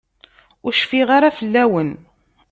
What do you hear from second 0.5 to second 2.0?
Ur cfiɣ ara fell-awen.